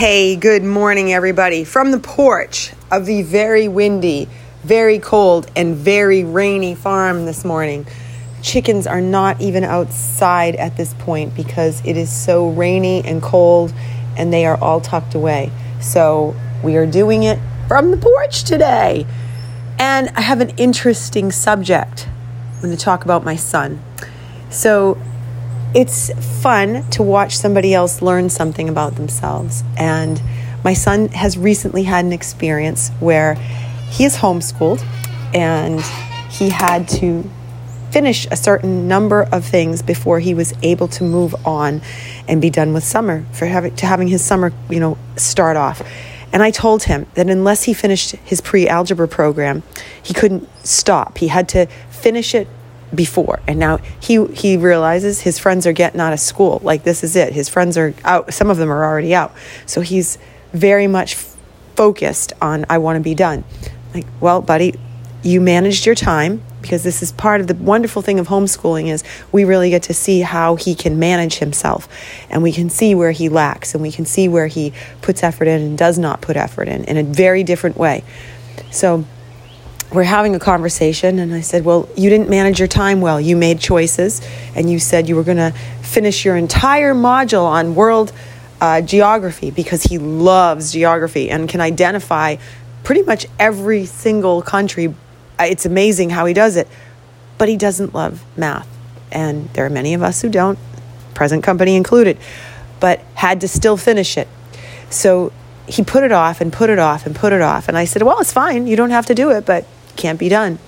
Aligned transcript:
Hey, 0.00 0.34
good 0.34 0.64
morning, 0.64 1.12
everybody. 1.12 1.62
From 1.62 1.90
the 1.90 1.98
porch 1.98 2.72
of 2.90 3.04
the 3.04 3.20
very 3.20 3.68
windy, 3.68 4.30
very 4.64 4.98
cold, 4.98 5.50
and 5.54 5.76
very 5.76 6.24
rainy 6.24 6.74
farm 6.74 7.26
this 7.26 7.44
morning. 7.44 7.86
Chickens 8.40 8.86
are 8.86 9.02
not 9.02 9.42
even 9.42 9.62
outside 9.62 10.56
at 10.56 10.78
this 10.78 10.94
point 10.94 11.36
because 11.36 11.84
it 11.84 11.98
is 11.98 12.10
so 12.10 12.48
rainy 12.48 13.04
and 13.04 13.20
cold 13.20 13.74
and 14.16 14.32
they 14.32 14.46
are 14.46 14.56
all 14.56 14.80
tucked 14.80 15.14
away. 15.14 15.52
So 15.82 16.34
we 16.64 16.76
are 16.76 16.86
doing 16.86 17.24
it 17.24 17.38
from 17.68 17.90
the 17.90 17.98
porch 17.98 18.44
today. 18.44 19.06
And 19.78 20.08
I 20.16 20.22
have 20.22 20.40
an 20.40 20.48
interesting 20.56 21.30
subject. 21.30 22.08
I'm 22.54 22.62
going 22.62 22.74
to 22.74 22.82
talk 22.82 23.04
about 23.04 23.22
my 23.22 23.36
son. 23.36 23.82
So 24.48 24.96
it's 25.74 26.10
fun 26.42 26.88
to 26.90 27.02
watch 27.02 27.36
somebody 27.36 27.74
else 27.74 28.02
learn 28.02 28.28
something 28.28 28.68
about 28.68 28.96
themselves. 28.96 29.62
And 29.76 30.20
my 30.64 30.74
son 30.74 31.08
has 31.08 31.38
recently 31.38 31.84
had 31.84 32.04
an 32.04 32.12
experience 32.12 32.90
where 33.00 33.34
he 33.90 34.04
is 34.04 34.16
homeschooled 34.16 34.84
and 35.34 35.80
he 36.30 36.50
had 36.50 36.88
to 36.88 37.28
finish 37.90 38.26
a 38.30 38.36
certain 38.36 38.88
number 38.88 39.22
of 39.32 39.44
things 39.44 39.82
before 39.82 40.20
he 40.20 40.34
was 40.34 40.52
able 40.62 40.86
to 40.86 41.04
move 41.04 41.34
on 41.46 41.82
and 42.28 42.40
be 42.40 42.50
done 42.50 42.72
with 42.72 42.84
summer 42.84 43.24
for 43.32 43.46
having 43.46 43.74
to 43.76 43.86
having 43.86 44.08
his 44.08 44.24
summer, 44.24 44.52
you 44.68 44.80
know, 44.80 44.96
start 45.16 45.56
off. 45.56 45.82
And 46.32 46.42
I 46.42 46.52
told 46.52 46.84
him 46.84 47.06
that 47.14 47.28
unless 47.28 47.64
he 47.64 47.74
finished 47.74 48.12
his 48.12 48.40
pre-algebra 48.40 49.08
program, 49.08 49.64
he 50.00 50.14
couldn't 50.14 50.48
stop. 50.64 51.18
He 51.18 51.28
had 51.28 51.48
to 51.50 51.66
finish 51.90 52.34
it 52.34 52.46
before. 52.94 53.40
And 53.46 53.58
now 53.58 53.78
he 54.00 54.24
he 54.26 54.56
realizes 54.56 55.20
his 55.20 55.38
friends 55.38 55.66
are 55.66 55.72
getting 55.72 56.00
out 56.00 56.12
of 56.12 56.20
school. 56.20 56.60
Like 56.62 56.84
this 56.84 57.04
is 57.04 57.16
it. 57.16 57.32
His 57.32 57.48
friends 57.48 57.76
are 57.78 57.94
out. 58.04 58.32
Some 58.32 58.50
of 58.50 58.56
them 58.56 58.70
are 58.70 58.84
already 58.84 59.14
out. 59.14 59.34
So 59.66 59.80
he's 59.80 60.18
very 60.52 60.86
much 60.86 61.14
focused 61.76 62.32
on 62.42 62.66
i 62.68 62.76
want 62.76 62.96
to 62.96 63.00
be 63.00 63.14
done. 63.14 63.44
Like 63.94 64.06
well 64.20 64.42
buddy 64.42 64.74
you 65.22 65.40
managed 65.40 65.86
your 65.86 65.94
time 65.94 66.42
because 66.62 66.82
this 66.82 67.02
is 67.02 67.12
part 67.12 67.40
of 67.40 67.46
the 67.46 67.54
wonderful 67.54 68.02
thing 68.02 68.18
of 68.18 68.28
homeschooling 68.28 68.88
is 68.88 69.02
we 69.32 69.44
really 69.44 69.70
get 69.70 69.82
to 69.84 69.94
see 69.94 70.20
how 70.20 70.56
he 70.56 70.74
can 70.74 70.98
manage 70.98 71.36
himself. 71.36 71.88
And 72.28 72.42
we 72.42 72.52
can 72.52 72.70
see 72.70 72.94
where 72.94 73.12
he 73.12 73.28
lacks 73.28 73.74
and 73.74 73.82
we 73.82 73.92
can 73.92 74.04
see 74.04 74.28
where 74.28 74.46
he 74.46 74.72
puts 75.02 75.22
effort 75.22 75.48
in 75.48 75.60
and 75.60 75.78
does 75.78 75.98
not 75.98 76.20
put 76.20 76.36
effort 76.36 76.68
in 76.68 76.84
in 76.84 76.96
a 76.96 77.02
very 77.02 77.44
different 77.44 77.76
way. 77.76 78.04
So 78.70 79.04
we're 79.92 80.04
having 80.04 80.34
a 80.34 80.38
conversation 80.38 81.18
and 81.18 81.34
I 81.34 81.40
said, 81.40 81.64
Well, 81.64 81.88
you 81.96 82.10
didn't 82.10 82.30
manage 82.30 82.58
your 82.58 82.68
time 82.68 83.00
well. 83.00 83.20
You 83.20 83.36
made 83.36 83.58
choices 83.60 84.20
and 84.54 84.70
you 84.70 84.78
said 84.78 85.08
you 85.08 85.16
were 85.16 85.24
going 85.24 85.38
to 85.38 85.52
finish 85.82 86.24
your 86.24 86.36
entire 86.36 86.94
module 86.94 87.44
on 87.44 87.74
world 87.74 88.12
uh, 88.60 88.80
geography 88.82 89.50
because 89.50 89.82
he 89.82 89.98
loves 89.98 90.72
geography 90.72 91.30
and 91.30 91.48
can 91.48 91.60
identify 91.60 92.36
pretty 92.84 93.02
much 93.02 93.26
every 93.38 93.86
single 93.86 94.42
country. 94.42 94.94
It's 95.40 95.66
amazing 95.66 96.10
how 96.10 96.26
he 96.26 96.34
does 96.34 96.56
it, 96.56 96.68
but 97.38 97.48
he 97.48 97.56
doesn't 97.56 97.94
love 97.94 98.22
math. 98.36 98.68
And 99.10 99.48
there 99.54 99.66
are 99.66 99.70
many 99.70 99.94
of 99.94 100.02
us 100.02 100.22
who 100.22 100.28
don't, 100.28 100.58
present 101.14 101.42
company 101.42 101.74
included, 101.74 102.16
but 102.78 103.00
had 103.14 103.40
to 103.40 103.48
still 103.48 103.76
finish 103.76 104.16
it. 104.16 104.28
So 104.88 105.32
he 105.66 105.82
put 105.82 106.04
it 106.04 106.12
off 106.12 106.40
and 106.40 106.52
put 106.52 106.70
it 106.70 106.78
off 106.78 107.06
and 107.06 107.14
put 107.14 107.32
it 107.32 107.40
off. 107.40 107.68
And 107.68 107.76
I 107.76 107.84
said, 107.84 108.02
Well, 108.02 108.20
it's 108.20 108.32
fine. 108.32 108.66
You 108.66 108.76
don't 108.76 108.90
have 108.90 109.06
to 109.06 109.14
do 109.14 109.30
it, 109.30 109.44
but 109.46 109.66
can't 110.00 110.18
be 110.18 110.28
done. 110.28 110.58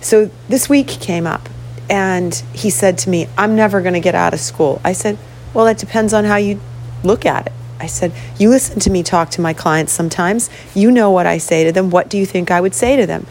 So 0.00 0.30
this 0.48 0.68
week 0.68 0.88
came 0.88 1.26
up 1.26 1.48
and 1.88 2.34
he 2.52 2.70
said 2.70 2.98
to 2.98 3.10
me, 3.10 3.28
I'm 3.38 3.56
never 3.56 3.80
going 3.80 3.94
to 3.94 4.00
get 4.00 4.14
out 4.14 4.34
of 4.34 4.40
school. 4.40 4.80
I 4.84 4.92
said, 4.92 5.18
Well, 5.54 5.64
that 5.66 5.78
depends 5.78 6.12
on 6.12 6.24
how 6.24 6.36
you 6.36 6.60
look 7.02 7.24
at 7.24 7.46
it. 7.46 7.52
I 7.78 7.86
said, 7.86 8.12
You 8.38 8.50
listen 8.50 8.80
to 8.80 8.90
me 8.90 9.02
talk 9.02 9.30
to 9.30 9.40
my 9.40 9.52
clients 9.52 9.92
sometimes. 9.92 10.50
You 10.74 10.90
know 10.90 11.10
what 11.10 11.26
I 11.26 11.38
say 11.38 11.64
to 11.64 11.72
them. 11.72 11.90
What 11.90 12.08
do 12.08 12.18
you 12.18 12.26
think 12.26 12.50
I 12.50 12.60
would 12.60 12.74
say 12.74 12.96
to 12.96 13.06
them? 13.06 13.26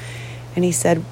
And 0.56 0.64
he 0.64 0.72
said, 0.72 1.04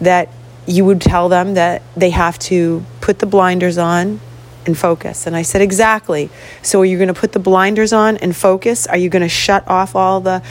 That 0.00 0.28
you 0.66 0.84
would 0.84 1.00
tell 1.00 1.28
them 1.28 1.54
that 1.54 1.82
they 1.96 2.10
have 2.10 2.38
to 2.40 2.84
put 3.00 3.18
the 3.18 3.26
blinders 3.26 3.78
on 3.78 4.20
and 4.66 4.78
focus. 4.78 5.26
And 5.26 5.34
I 5.34 5.42
said, 5.42 5.62
Exactly. 5.62 6.30
So 6.62 6.80
are 6.80 6.84
you 6.84 6.96
going 6.96 7.12
to 7.12 7.20
put 7.20 7.32
the 7.32 7.38
blinders 7.40 7.92
on 7.92 8.16
and 8.18 8.36
focus? 8.36 8.86
Are 8.86 8.96
you 8.96 9.08
going 9.08 9.22
to 9.22 9.28
shut 9.28 9.66
off 9.66 9.96
all 9.96 10.20
the 10.20 10.42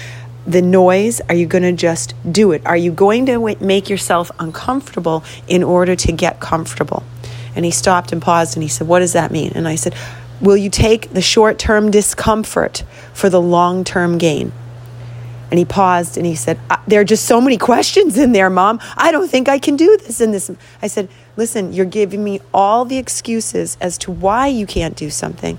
the 0.50 0.62
noise? 0.64 1.22
Are 1.30 1.36
you 1.36 1.46
going 1.46 1.64
to 1.64 1.72
just 1.72 2.16
do 2.30 2.52
it? 2.52 2.66
Are 2.66 2.76
you 2.76 2.92
going 2.92 3.28
to 3.28 3.56
make 3.64 3.90
yourself 3.90 4.32
uncomfortable 4.40 5.24
in 5.48 5.64
order 5.64 5.96
to 5.96 6.12
get 6.12 6.40
comfortable? 6.40 7.04
And 7.56 7.66
he 7.66 7.72
stopped 7.72 8.12
and 8.12 8.22
paused 8.22 8.56
and 8.56 8.64
he 8.64 8.70
said, 8.70 8.88
What 8.88 9.00
does 9.00 9.14
that 9.14 9.32
mean? 9.32 9.52
And 9.54 9.68
I 9.68 9.76
said, 9.76 9.96
Will 10.42 10.58
you 10.58 10.70
take 10.70 11.14
the 11.14 11.22
short 11.22 11.60
term 11.60 11.92
discomfort 11.92 12.84
for 13.14 13.30
the 13.30 13.42
long 13.42 13.84
term 13.84 14.18
gain? 14.18 14.52
And 15.52 15.58
he 15.58 15.66
paused 15.66 16.18
and 16.18 16.26
he 16.26 16.36
said, 16.36 16.60
There 16.88 17.02
are 17.02 17.06
just 17.06 17.26
so 17.26 17.40
many 17.40 17.58
questions 17.58 18.18
in 18.18 18.32
there, 18.32 18.50
mom. 18.50 18.80
I 18.98 19.12
don't 19.12 19.30
think 19.30 19.50
I 19.50 19.60
can 19.60 19.76
do 19.76 19.98
this 19.98 20.20
and 20.20 20.34
this. 20.34 20.50
I 20.82 20.88
said, 20.88 21.10
Listen, 21.38 21.74
you're 21.74 21.86
giving 21.86 22.24
me 22.24 22.42
all 22.54 22.86
the 22.86 22.98
excuses 22.98 23.78
as 23.80 23.98
to 24.00 24.12
why 24.12 24.48
you 24.48 24.66
can't 24.66 24.96
do 24.96 25.10
something. 25.12 25.58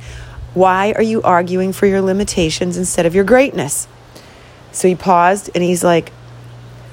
Why 0.55 0.93
are 0.93 1.03
you 1.03 1.23
arguing 1.23 1.73
for 1.73 1.87
your 1.87 2.01
limitations 2.01 2.77
instead 2.77 3.07
of 3.07 3.15
your 3.15 3.25
greatness? 3.25 3.87
So 4.73 4.89
he 4.89 4.95
paused 4.95 5.51
and 5.55 5.63
he's 5.63 5.85
like, 5.85 6.13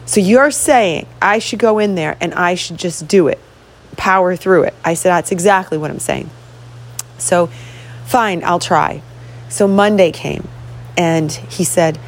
So 0.05 0.19
you're 0.19 0.51
saying 0.51 1.07
I 1.21 1.39
should 1.39 1.59
go 1.59 1.79
in 1.79 1.95
there 1.95 2.17
and 2.19 2.33
I 2.33 2.55
should 2.55 2.77
just 2.77 3.07
do 3.07 3.27
it, 3.27 3.39
power 3.97 4.35
through 4.35 4.63
it? 4.63 4.73
I 4.83 4.93
said, 4.93 5.09
That's 5.11 5.31
exactly 5.31 5.77
what 5.77 5.91
I'm 5.91 5.99
saying. 5.99 6.29
So, 7.17 7.47
fine, 8.05 8.43
I'll 8.43 8.59
try. 8.59 9.01
So 9.49 9.67
Monday 9.67 10.11
came 10.11 10.47
and 10.97 11.31
he 11.31 11.63
said, 11.63 11.99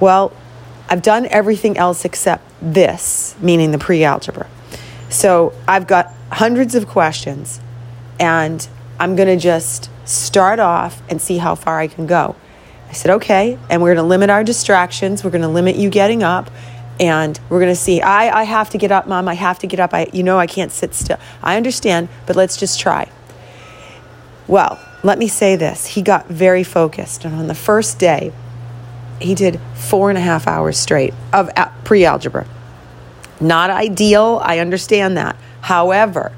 Well, 0.00 0.32
I've 0.88 1.02
done 1.02 1.26
everything 1.26 1.76
else 1.76 2.04
except 2.04 2.44
this, 2.60 3.36
meaning 3.40 3.70
the 3.70 3.78
pre 3.78 4.04
algebra. 4.04 4.48
So 5.08 5.52
I've 5.66 5.86
got 5.86 6.12
hundreds 6.30 6.74
of 6.74 6.86
questions 6.86 7.60
and 8.18 8.66
I'm 8.98 9.16
going 9.16 9.28
to 9.28 9.36
just 9.36 9.90
start 10.04 10.60
off 10.60 11.02
and 11.08 11.20
see 11.20 11.38
how 11.38 11.54
far 11.54 11.78
I 11.78 11.86
can 11.86 12.06
go. 12.06 12.36
I 12.90 12.92
said, 12.92 13.12
okay. 13.12 13.56
And 13.70 13.80
we're 13.80 13.94
going 13.94 14.04
to 14.04 14.08
limit 14.08 14.30
our 14.30 14.42
distractions. 14.42 15.22
We're 15.22 15.30
going 15.30 15.42
to 15.42 15.48
limit 15.48 15.76
you 15.76 15.88
getting 15.90 16.24
up. 16.24 16.50
And 16.98 17.38
we're 17.48 17.60
going 17.60 17.72
to 17.72 17.80
see, 17.80 18.02
I, 18.02 18.40
I 18.40 18.42
have 18.42 18.68
to 18.70 18.78
get 18.78 18.90
up, 18.90 19.06
mom. 19.06 19.28
I 19.28 19.34
have 19.34 19.60
to 19.60 19.68
get 19.68 19.78
up. 19.78 19.94
I, 19.94 20.10
you 20.12 20.24
know, 20.24 20.38
I 20.38 20.48
can't 20.48 20.72
sit 20.72 20.92
still. 20.92 21.18
I 21.42 21.56
understand, 21.56 22.08
but 22.26 22.34
let's 22.34 22.56
just 22.56 22.80
try. 22.80 23.08
Well, 24.48 24.78
let 25.04 25.18
me 25.18 25.28
say 25.28 25.54
this. 25.54 25.86
He 25.86 26.02
got 26.02 26.26
very 26.26 26.64
focused. 26.64 27.24
And 27.24 27.34
on 27.36 27.46
the 27.46 27.54
first 27.54 28.00
day, 28.00 28.32
he 29.20 29.36
did 29.36 29.60
four 29.74 30.10
and 30.10 30.18
a 30.18 30.20
half 30.20 30.48
hours 30.48 30.76
straight 30.76 31.14
of 31.32 31.48
uh, 31.56 31.70
pre 31.84 32.04
algebra. 32.04 32.46
Not 33.40 33.70
ideal. 33.70 34.40
I 34.42 34.58
understand 34.58 35.16
that. 35.16 35.36
However, 35.62 36.32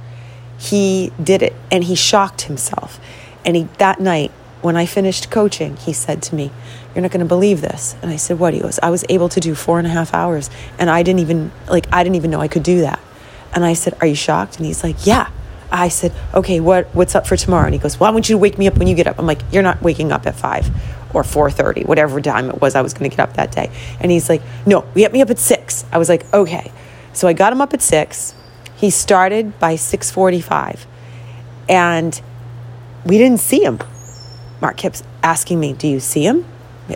he 0.58 1.12
did 1.20 1.42
it 1.42 1.54
and 1.70 1.82
he 1.84 1.94
shocked 1.94 2.42
himself. 2.42 3.00
And 3.44 3.56
he, 3.56 3.62
that 3.78 4.00
night, 4.00 4.30
when 4.62 4.76
I 4.76 4.86
finished 4.86 5.30
coaching, 5.30 5.76
he 5.76 5.92
said 5.92 6.22
to 6.22 6.34
me, 6.34 6.50
You're 6.94 7.02
not 7.02 7.10
going 7.10 7.20
to 7.20 7.26
believe 7.26 7.60
this. 7.60 7.96
And 8.00 8.10
I 8.10 8.16
said, 8.16 8.38
What? 8.38 8.54
He 8.54 8.60
goes, 8.60 8.78
I 8.82 8.90
was 8.90 9.04
able 9.08 9.28
to 9.28 9.40
do 9.40 9.54
four 9.54 9.78
and 9.78 9.86
a 9.86 9.90
half 9.90 10.14
hours. 10.14 10.48
And 10.78 10.88
I 10.88 11.02
didn't 11.02 11.20
even, 11.20 11.52
like, 11.68 11.86
I 11.92 12.02
didn't 12.02 12.16
even 12.16 12.30
know 12.30 12.40
I 12.40 12.48
could 12.48 12.62
do 12.62 12.80
that. 12.80 13.00
And 13.54 13.64
I 13.64 13.74
said, 13.74 13.96
Are 14.00 14.06
you 14.06 14.14
shocked? 14.14 14.56
And 14.56 14.66
he's 14.66 14.82
like, 14.82 15.04
Yeah. 15.04 15.28
I 15.70 15.88
said, 15.88 16.12
Okay, 16.32 16.60
what, 16.60 16.86
what's 16.94 17.14
up 17.14 17.26
for 17.26 17.36
tomorrow? 17.36 17.66
And 17.66 17.74
he 17.74 17.80
goes, 17.80 17.98
Well, 17.98 18.08
I 18.08 18.12
want 18.12 18.28
you 18.28 18.34
to 18.34 18.38
wake 18.38 18.56
me 18.56 18.66
up 18.68 18.78
when 18.78 18.86
you 18.86 18.94
get 18.94 19.06
up. 19.06 19.18
I'm 19.18 19.26
like, 19.26 19.42
You're 19.50 19.62
not 19.62 19.82
waking 19.82 20.12
up 20.12 20.26
at 20.26 20.36
five 20.36 20.70
or 21.14 21.22
4.30 21.22 21.84
whatever 21.84 22.22
time 22.22 22.48
it 22.48 22.58
was 22.62 22.74
i 22.74 22.80
was 22.80 22.94
going 22.94 23.10
to 23.10 23.14
get 23.14 23.22
up 23.22 23.34
that 23.36 23.52
day 23.52 23.70
and 24.00 24.10
he's 24.10 24.30
like 24.30 24.40
no 24.64 24.86
we 24.94 25.02
get 25.02 25.12
me 25.12 25.20
up 25.20 25.28
at 25.28 25.38
6 25.38 25.84
i 25.92 25.98
was 25.98 26.08
like 26.08 26.32
okay 26.32 26.72
so 27.12 27.28
i 27.28 27.34
got 27.34 27.52
him 27.52 27.60
up 27.60 27.74
at 27.74 27.82
6 27.82 28.34
he 28.76 28.88
started 28.88 29.58
by 29.58 29.74
6.45 29.74 30.86
and 31.68 32.22
we 33.04 33.18
didn't 33.18 33.40
see 33.40 33.62
him 33.62 33.78
Mark 34.62 34.76
kept 34.76 35.02
asking 35.22 35.60
me, 35.60 35.74
Do 35.74 35.88
you 35.88 36.00
see 36.00 36.24
him? 36.24 36.46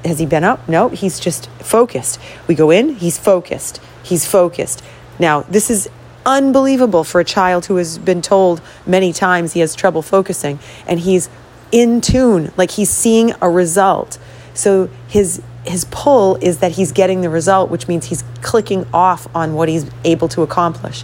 Has 0.05 0.21
he 0.21 0.25
been 0.25 0.45
up? 0.45 0.67
No, 0.69 0.89
he's 0.89 1.21
just 1.21 1.51
focused. 1.61 2.19
We 2.47 2.55
go 2.55 2.71
in, 2.71 2.95
he's 2.95 3.19
focused. 3.19 3.81
He's 4.03 4.25
focused. 4.25 4.83
Now, 5.19 5.43
this 5.43 5.69
is 5.69 5.91
unbelievable 6.25 7.05
for 7.05 7.21
a 7.21 7.25
child 7.25 7.67
who 7.67 7.77
has 7.77 7.99
been 7.99 8.23
told 8.23 8.61
many 8.87 9.13
times 9.13 9.53
he 9.53 9.61
has 9.61 9.75
trouble 9.75 10.03
focusing 10.03 10.59
and 10.87 11.01
he's 11.01 11.29
in 11.73 12.01
tune, 12.01 12.53
like 12.57 12.71
he's 12.73 12.91
seeing 12.91 13.33
a 13.43 13.51
result. 13.51 14.19
So 14.55 14.89
his 15.09 15.43
his 15.65 15.85
pull 15.91 16.37
is 16.37 16.59
that 16.59 16.73
he's 16.73 16.93
getting 16.93 17.23
the 17.23 17.29
result, 17.29 17.71
which 17.71 17.89
means 17.89 18.07
he's 18.07 18.23
clicking 18.41 18.87
off 18.95 19.27
on 19.35 19.55
what 19.55 19.69
he's 19.69 19.91
able 20.05 20.29
to 20.29 20.43
accomplish. 20.43 21.03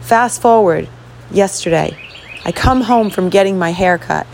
Fast 0.00 0.40
forward 0.40 0.88
yesterday, 1.30 1.94
I 2.46 2.52
come 2.52 2.80
home 2.80 3.10
from 3.10 3.28
getting 3.28 3.58
my 3.58 3.72
hair 3.72 3.98
cut, 3.98 4.26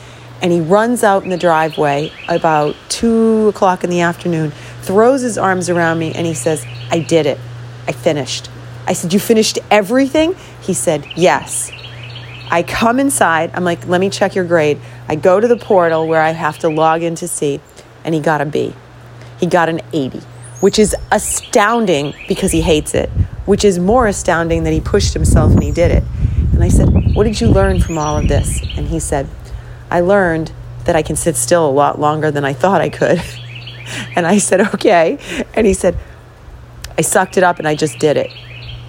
and 0.45 0.53
he 0.53 0.61
runs 0.61 1.03
out 1.03 1.25
in 1.25 1.31
the 1.31 1.39
driveway 1.39 2.13
about 2.29 2.77
two 2.91 3.49
o'clock 3.49 3.83
in 3.83 3.89
the 3.89 4.03
afternoon, 4.03 4.51
throws 4.83 5.23
his 5.23 5.39
arms 5.39 5.71
around 5.71 5.99
me, 5.99 6.13
and 6.13 6.27
he 6.27 6.35
says, 6.35 6.67
I 6.91 6.99
did 6.99 7.25
it. 7.25 7.39
I 7.89 7.93
finished. 7.93 8.51
I 8.87 8.93
said, 8.93 9.15
You 9.15 9.21
finished 9.21 9.59
everything? 9.71 10.37
He 10.61 10.75
said, 10.75 11.07
Yes. 11.17 11.73
I 12.51 12.63
come 12.63 13.01
inside. 13.01 13.53
I'm 13.55 13.65
like, 13.65 13.87
Let 13.87 14.03
me 14.03 14.11
check 14.11 14.35
your 14.35 14.45
grade. 14.45 14.79
I 15.09 15.17
go 15.17 15.41
to 15.41 15.49
the 15.49 15.57
portal 15.57 16.07
where 16.07 16.21
I 16.21 16.33
have 16.33 16.59
to 16.59 16.69
log 16.69 17.03
in 17.03 17.15
to 17.15 17.27
see, 17.27 17.59
and 18.05 18.15
he 18.15 18.21
got 18.21 18.43
a 18.43 18.45
B. 18.45 18.75
He 19.41 19.47
got 19.47 19.71
an 19.71 19.81
80, 19.95 20.21
which 20.61 20.79
is 20.79 20.95
astounding 21.11 22.13
because 22.29 22.53
he 22.53 22.61
hates 22.61 22.95
it, 22.95 23.09
which 23.47 23.65
is 23.65 23.79
more 23.79 24.07
astounding 24.07 24.65
that 24.65 24.75
he 24.75 24.83
pushed 24.83 25.15
himself 25.15 25.53
and 25.53 25.63
he 25.63 25.73
did 25.73 25.91
it. 25.91 26.05
And 26.53 26.63
I 26.63 26.69
said, 26.69 27.15
What 27.15 27.25
did 27.25 27.41
you 27.41 27.49
learn 27.49 27.81
from 27.81 27.97
all 27.97 28.19
of 28.19 28.29
this? 28.29 28.61
And 28.77 28.87
he 28.89 29.01
said, 29.01 29.27
I 29.95 30.01
learned 30.01 30.51
that 30.87 30.97
I 30.97 31.03
can 31.03 31.15
sit 31.15 31.37
still 31.37 31.65
a 31.65 31.71
lot 31.71 32.01
longer 32.01 32.33
than 32.33 32.45
I 32.45 32.53
thought 32.53 32.81
I 32.81 32.89
could. 32.89 33.23
and 34.17 34.27
I 34.27 34.39
said, 34.39 34.75
Okay. 34.75 35.19
And 35.55 35.69
he 35.69 35.73
said, 35.73 35.97
I 36.99 37.03
sucked 37.03 37.37
it 37.37 37.45
up 37.45 37.61
and 37.61 37.69
I 37.69 37.77
just 37.77 38.01
did 38.01 38.17
it. 38.17 38.33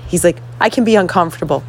He's 0.07 0.23
like, 0.23 0.39
I 0.59 0.69
can 0.69 0.83
be 0.83 0.95
uncomfortable. 0.95 1.63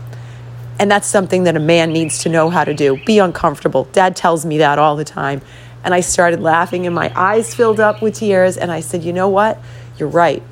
And 0.79 0.91
that's 0.91 1.07
something 1.07 1.45
that 1.45 1.55
a 1.55 1.61
man 1.61 1.93
needs 1.93 2.21
to 2.21 2.31
know 2.31 2.49
how 2.49 2.65
to 2.65 2.73
do 2.73 2.99
be 3.05 3.19
uncomfortable. 3.19 3.85
Dad 3.93 4.17
tells 4.17 4.47
me 4.47 4.57
that 4.57 4.79
all 4.79 4.97
the 4.97 5.05
time. 5.05 5.43
And 5.85 5.93
I 5.93 6.01
started 6.01 6.41
laughing, 6.41 6.87
and 6.87 6.95
my 6.95 7.13
eyes 7.15 7.55
filled 7.55 7.79
up 7.79 8.01
with 8.01 8.15
tears. 8.15 8.57
And 8.57 8.73
I 8.73 8.81
said, 8.81 9.05
You 9.05 9.13
know 9.13 9.29
what? 9.29 9.61
You're 9.99 10.09
right. 10.09 10.43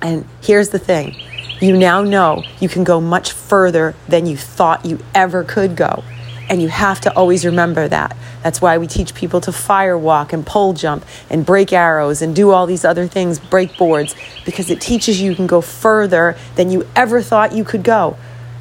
And 0.00 0.28
here's 0.42 0.68
the 0.68 0.78
thing 0.78 1.16
you 1.60 1.76
now 1.76 2.02
know 2.04 2.44
you 2.60 2.68
can 2.68 2.84
go 2.84 3.00
much 3.00 3.32
further 3.32 3.96
than 4.06 4.26
you 4.26 4.36
thought 4.36 4.84
you 4.84 5.00
ever 5.12 5.42
could 5.42 5.74
go. 5.74 6.04
And 6.48 6.62
you 6.62 6.68
have 6.68 7.00
to 7.02 7.16
always 7.16 7.44
remember 7.44 7.88
that. 7.88 8.16
That's 8.42 8.62
why 8.62 8.78
we 8.78 8.86
teach 8.86 9.14
people 9.14 9.40
to 9.42 9.52
fire 9.52 9.98
walk 9.98 10.32
and 10.32 10.46
pole 10.46 10.72
jump 10.72 11.04
and 11.28 11.44
break 11.44 11.72
arrows 11.72 12.22
and 12.22 12.36
do 12.36 12.52
all 12.52 12.66
these 12.66 12.84
other 12.84 13.08
things, 13.08 13.38
break 13.38 13.76
boards, 13.76 14.14
because 14.44 14.70
it 14.70 14.80
teaches 14.80 15.20
you 15.20 15.30
you 15.30 15.34
can 15.34 15.46
go 15.46 15.60
further 15.60 16.36
than 16.54 16.70
you 16.70 16.86
ever 16.94 17.20
thought 17.20 17.52
you 17.52 17.64
could 17.64 17.82
go. 17.82 18.16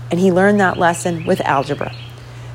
And 0.09 0.19
he 0.19 0.31
learned 0.31 0.59
that 0.59 0.77
lesson 0.77 1.25
with 1.25 1.41
algebra. 1.41 1.95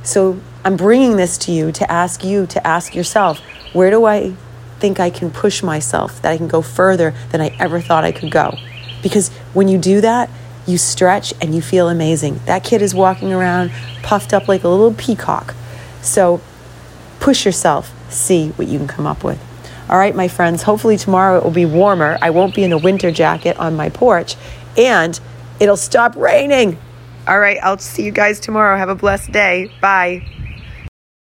So 0.03 0.41
I'm 0.65 0.77
bringing 0.77 1.17
this 1.17 1.39
to 1.39 1.53
you 1.53 1.73
to 1.73 1.91
ask 1.91 2.25
you 2.25 2.47
to 2.47 2.67
ask 2.67 2.95
yourself 2.95 3.39
where 3.73 3.91
do 3.91 4.05
I 4.05 4.35
think 4.81 4.99
I 4.99 5.11
can 5.11 5.31
push 5.31 5.63
myself, 5.63 6.21
that 6.23 6.33
I 6.33 6.37
can 6.37 6.49
go 6.49 6.63
further 6.63 7.15
than 7.31 7.41
I 7.41 7.55
ever 7.59 7.81
thought 7.81 8.03
I 8.03 8.13
could 8.13 8.31
go? 8.31 8.57
Because 9.03 9.29
when 9.55 9.69
you 9.69 9.79
do 9.79 10.01
that, 10.01 10.29
you 10.71 10.79
stretch 10.79 11.35
and 11.41 11.55
you 11.55 11.61
feel 11.61 11.89
amazing. 11.89 12.41
That 12.47 12.65
kid 12.65 12.83
is 12.83 12.95
walking 12.95 13.33
around 13.33 13.71
puffed 14.03 14.33
up 14.33 14.49
like 14.49 14.65
a 14.65 14.69
little 14.69 14.95
peacock. 14.95 15.55
So 16.03 16.41
push 17.19 17.45
yourself, 17.45 17.93
see 18.11 18.51
what 18.51 18.69
you 18.69 18.79
can 18.79 18.89
come 18.89 19.07
up 19.07 19.23
with. 19.25 19.39
All 19.89 19.99
right, 19.99 20.15
my 20.15 20.29
friends, 20.29 20.63
hopefully 20.63 20.97
tomorrow 20.97 21.37
it 21.39 21.45
will 21.45 21.51
be 21.51 21.67
warmer. 21.67 22.17
I 22.23 22.31
won't 22.31 22.55
be 22.55 22.63
in 22.63 22.73
a 22.73 22.79
winter 22.79 23.11
jacket 23.11 23.59
on 23.59 23.77
my 23.77 23.89
porch 23.89 24.37
and 24.77 25.19
it'll 25.59 25.77
stop 25.77 26.17
raining. 26.17 26.79
All 27.27 27.39
right, 27.39 27.59
I'll 27.63 27.79
see 27.79 28.05
you 28.05 28.13
guys 28.13 28.41
tomorrow. 28.41 28.77
Have 28.77 28.89
a 28.89 28.95
blessed 28.95 29.33
day. 29.33 29.71
Bye. 29.81 30.27